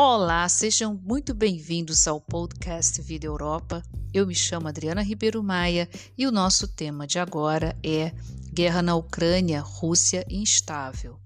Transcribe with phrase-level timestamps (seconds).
[0.00, 3.82] Olá, sejam muito bem-vindos ao podcast Vida Europa.
[4.14, 8.12] Eu me chamo Adriana Ribeiro Maia e o nosso tema de agora é
[8.54, 11.18] Guerra na Ucrânia, Rússia instável.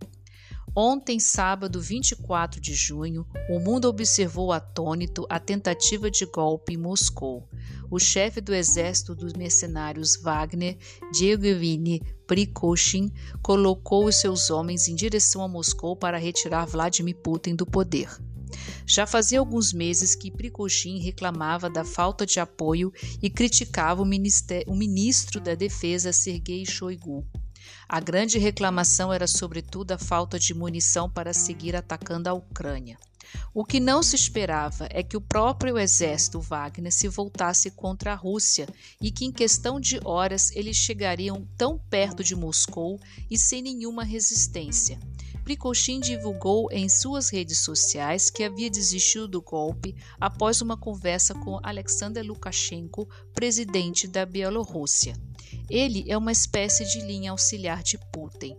[0.75, 7.47] Ontem, sábado 24 de junho, o mundo observou atônito a tentativa de golpe em Moscou.
[7.91, 10.79] O chefe do exército dos mercenários Wagner,
[11.13, 13.13] Diegevini Prikoshin,
[13.43, 18.09] colocou os seus homens em direção a Moscou para retirar Vladimir Putin do poder.
[18.87, 22.93] Já fazia alguns meses que Prigozhin reclamava da falta de apoio
[23.23, 27.27] e criticava o, o ministro da Defesa Sergei Shoigu.
[27.89, 32.99] A grande reclamação era sobretudo a falta de munição para seguir atacando a Ucrânia.
[33.55, 38.17] O que não se esperava é que o próprio exército Wagner se voltasse contra a
[38.17, 38.69] Rússia
[39.01, 43.01] e que, em questão de horas, eles chegariam tão perto de Moscou
[43.31, 44.99] e sem nenhuma resistência.
[45.45, 51.59] Prikoshin divulgou em suas redes sociais que havia desistido do golpe após uma conversa com
[51.63, 55.15] Alexander Lukashenko, presidente da Bielorrússia.
[55.69, 58.57] Ele é uma espécie de linha auxiliar de Putin.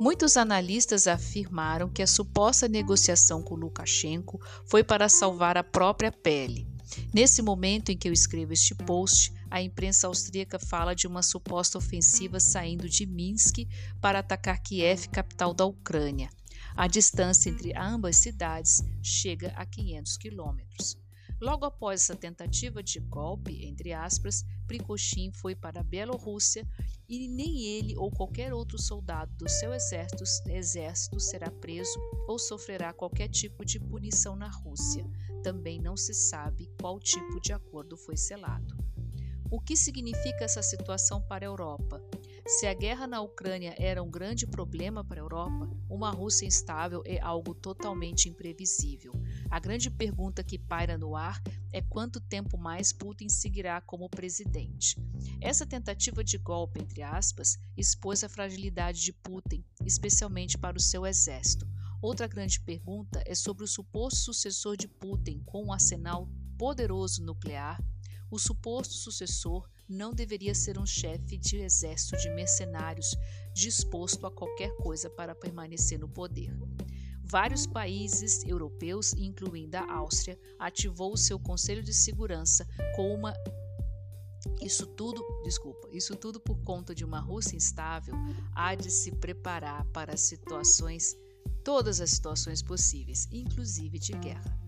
[0.00, 6.66] Muitos analistas afirmaram que a suposta negociação com Lukashenko foi para salvar a própria pele.
[7.12, 11.76] Nesse momento em que eu escrevo este post, a imprensa austríaca fala de uma suposta
[11.76, 13.68] ofensiva saindo de Minsk
[14.00, 16.30] para atacar Kiev, capital da Ucrânia.
[16.74, 20.96] A distância entre ambas cidades chega a 500 quilômetros.
[21.38, 26.66] Logo após essa tentativa de golpe, entre aspas, Prigozhin foi para a Bielorrússia
[27.10, 32.92] e nem ele ou qualquer outro soldado do seu exército, exército será preso ou sofrerá
[32.92, 35.04] qualquer tipo de punição na Rússia.
[35.42, 38.78] Também não se sabe qual tipo de acordo foi selado.
[39.50, 42.00] O que significa essa situação para a Europa?
[42.46, 47.02] Se a guerra na Ucrânia era um grande problema para a Europa, uma Rússia instável
[47.04, 49.12] é algo totalmente imprevisível.
[49.50, 51.42] A grande pergunta que paira no ar
[51.72, 54.96] é quanto tempo mais Putin seguirá como presidente.
[55.40, 61.04] Essa tentativa de golpe, entre aspas, expôs a fragilidade de Putin, especialmente para o seu
[61.04, 61.68] exército.
[62.00, 67.82] Outra grande pergunta é sobre o suposto sucessor de Putin com um arsenal poderoso nuclear.
[68.30, 73.16] O suposto sucessor não deveria ser um chefe de exército de mercenários
[73.52, 76.56] disposto a qualquer coisa para permanecer no poder.
[77.30, 83.32] Vários países europeus, incluindo a Áustria, ativou o seu Conselho de Segurança com uma
[84.60, 88.14] isso tudo, desculpa, isso tudo por conta de uma Rússia instável,
[88.54, 91.14] há de se preparar para situações,
[91.62, 94.58] todas as situações possíveis, inclusive de guerra.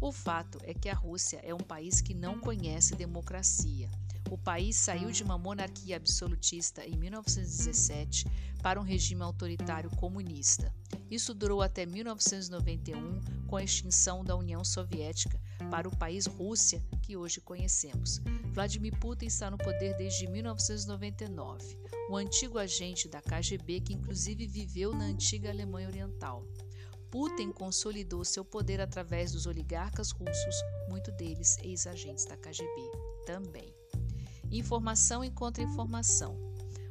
[0.00, 3.90] O fato é que a Rússia é um país que não conhece democracia.
[4.28, 8.26] O país saiu de uma monarquia absolutista em 1917
[8.62, 10.72] para um regime autoritário comunista.
[11.10, 17.16] Isso durou até 1991, com a extinção da União Soviética, para o país Rússia que
[17.16, 18.20] hoje conhecemos.
[18.52, 21.78] Vladimir Putin está no poder desde 1999,
[22.08, 26.44] o antigo agente da KGB que inclusive viveu na antiga Alemanha Oriental.
[27.10, 30.54] Putin consolidou seu poder através dos oligarcas russos,
[30.88, 32.90] muitos deles ex-agentes da KGB
[33.26, 33.79] também.
[34.50, 36.36] Informação e contra-informação.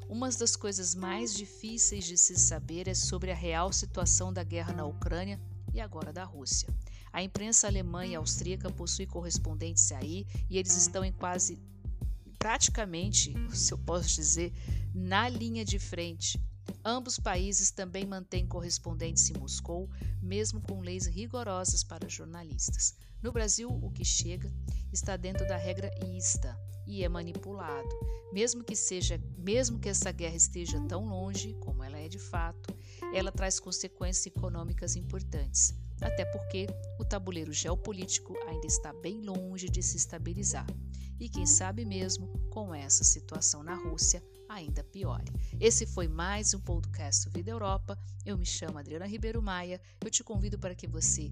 [0.07, 4.73] Uma das coisas mais difíceis de se saber é sobre a real situação da guerra
[4.73, 5.39] na Ucrânia
[5.73, 6.73] e agora da Rússia.
[7.11, 11.59] A imprensa alemã e austríaca possui correspondentes aí e eles estão em quase
[12.39, 14.53] praticamente, se eu posso dizer,
[14.95, 16.41] na linha de frente.
[16.83, 19.89] Ambos países também mantêm correspondentes em Moscou,
[20.21, 22.95] mesmo com leis rigorosas para jornalistas.
[23.21, 24.51] No Brasil, o que chega
[24.91, 26.57] está dentro da regra ISTA,
[26.89, 27.87] e é manipulado.
[28.33, 32.75] Mesmo que seja, mesmo que essa guerra esteja tão longe como ela é de fato,
[33.13, 36.65] ela traz consequências econômicas importantes, até porque
[36.99, 40.65] o tabuleiro geopolítico ainda está bem longe de se estabilizar.
[41.19, 45.31] E quem sabe mesmo, com essa situação na Rússia, ainda piore.
[45.59, 47.99] Esse foi mais um podcast Vida Europa.
[48.25, 49.81] Eu me chamo Adriana Ribeiro Maia.
[50.01, 51.29] Eu te convido para que você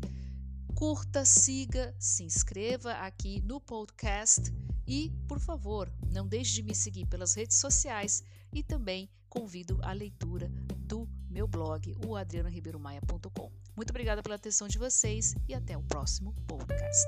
[0.76, 4.54] curta, siga, se inscreva aqui no podcast
[4.86, 8.24] e, por favor, não deixe de me seguir pelas redes sociais
[8.54, 13.52] e também convido a leitura do meu blog, o adrianoriberomaia.com.
[13.76, 17.08] Muito obrigada pela atenção de vocês e até o próximo podcast.